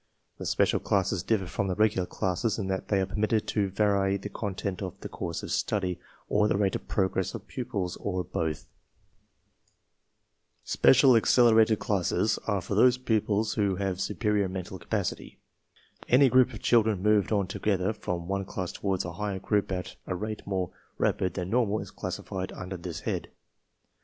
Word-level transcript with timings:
These 0.39 0.49
special 0.49 0.79
classes 0.79 1.21
differ 1.21 1.45
from 1.45 1.67
the 1.67 1.75
regular 1.75 2.07
classes 2.07 2.57
in 2.57 2.65
that 2.69 2.87
they 2.87 3.01
are 3.01 3.05
permitted 3.05 3.45
to 3.49 3.69
vary 3.69 4.17
the 4.17 4.29
content 4.29 4.81
of 4.81 4.99
the 5.01 5.07
course 5.09 5.43
of 5.43 5.51
study, 5.51 5.99
or 6.27 6.47
the 6.47 6.57
rate 6.57 6.75
of 6.75 6.87
progress 6.87 7.35
of 7.35 7.45
pupils, 7.45 7.97
or 7.97 8.23
both. 8.23 8.65
^Special 10.65 11.15
Accelerated 11.15 11.77
Classes 11.77 12.39
are 12.47 12.61
for 12.61 12.73
those 12.73 12.97
pupils 12.97 13.53
who 13.53 13.77
36 13.77 13.77
TESTS 13.79 14.09
AND 14.09 14.17
SCHOOL 14.17 14.31
REORGANIZATION 14.33 14.49
have 14.49 14.49
superior 14.49 14.49
mental 14.49 14.79
capacity. 14.79 15.39
Any 16.09 16.29
group 16.29 16.51
of 16.51 16.63
children 16.63 17.03
moved 17.03 17.31
on 17.31 17.45
together 17.45 17.93
from 17.93 18.27
one 18.27 18.45
class 18.45 18.71
toward 18.71 19.05
a 19.05 19.11
higher 19.13 19.37
group 19.37 19.71
at 19.71 19.97
a 20.07 20.15
rate 20.15 20.47
more 20.47 20.71
rapid 20.97 21.35
than 21.35 21.51
normal 21.51 21.77
is 21.79 21.91
classified 21.91 22.51
under 22.53 22.75
this 22.77 23.01
head. 23.01 23.29